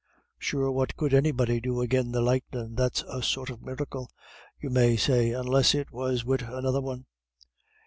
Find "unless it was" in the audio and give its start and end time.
5.29-6.25